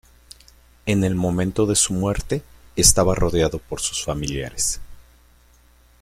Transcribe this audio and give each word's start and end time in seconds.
En 0.87 1.03
el 1.03 1.13
momento 1.13 1.67
de 1.67 1.75
su 1.75 1.93
muerte, 1.93 2.41
estaba 2.75 3.13
rodeado 3.13 3.59
por 3.59 3.79
sus 3.81 4.03
familiares. 4.03 4.81